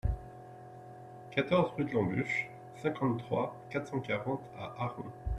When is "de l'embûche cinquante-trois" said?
1.85-3.55